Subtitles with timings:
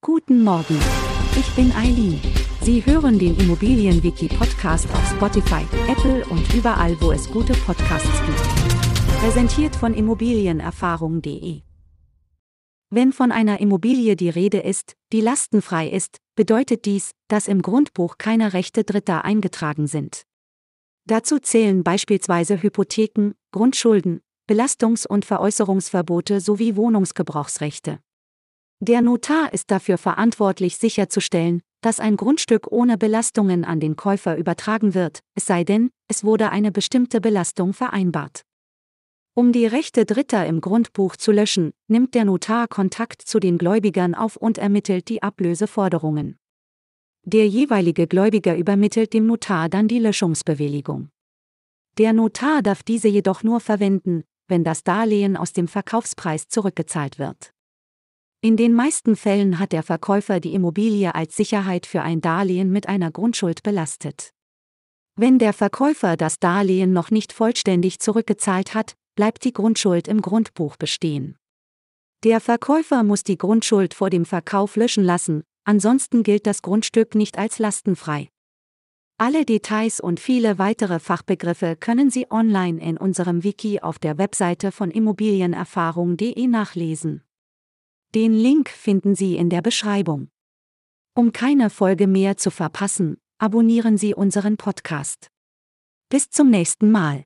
[0.00, 0.78] Guten Morgen.
[1.36, 2.20] Ich bin Eileen.
[2.62, 9.18] Sie hören den Immobilienwiki-Podcast auf Spotify, Apple und überall, wo es gute Podcasts gibt.
[9.20, 11.62] Präsentiert von Immobilienerfahrung.de.
[12.90, 18.18] Wenn von einer Immobilie die Rede ist, die lastenfrei ist, bedeutet dies, dass im Grundbuch
[18.18, 20.22] keine Rechte Dritter eingetragen sind.
[21.06, 27.98] Dazu zählen beispielsweise Hypotheken, Grundschulden, Belastungs- und Veräußerungsverbote sowie Wohnungsgebrauchsrechte.
[28.80, 34.94] Der Notar ist dafür verantwortlich sicherzustellen, dass ein Grundstück ohne Belastungen an den Käufer übertragen
[34.94, 38.42] wird, es sei denn, es wurde eine bestimmte Belastung vereinbart.
[39.34, 44.14] Um die Rechte Dritter im Grundbuch zu löschen, nimmt der Notar Kontakt zu den Gläubigern
[44.14, 46.36] auf und ermittelt die Ablöseforderungen.
[47.24, 51.10] Der jeweilige Gläubiger übermittelt dem Notar dann die Löschungsbewilligung.
[51.98, 57.52] Der Notar darf diese jedoch nur verwenden, wenn das Darlehen aus dem Verkaufspreis zurückgezahlt wird.
[58.40, 62.88] In den meisten Fällen hat der Verkäufer die Immobilie als Sicherheit für ein Darlehen mit
[62.88, 64.32] einer Grundschuld belastet.
[65.16, 70.76] Wenn der Verkäufer das Darlehen noch nicht vollständig zurückgezahlt hat, bleibt die Grundschuld im Grundbuch
[70.76, 71.36] bestehen.
[72.22, 77.38] Der Verkäufer muss die Grundschuld vor dem Verkauf löschen lassen, ansonsten gilt das Grundstück nicht
[77.38, 78.28] als lastenfrei.
[79.18, 84.70] Alle Details und viele weitere Fachbegriffe können Sie online in unserem Wiki auf der Webseite
[84.70, 87.24] von immobilienerfahrung.de nachlesen.
[88.14, 90.30] Den Link finden Sie in der Beschreibung.
[91.14, 95.28] Um keine Folge mehr zu verpassen, abonnieren Sie unseren Podcast.
[96.08, 97.24] Bis zum nächsten Mal.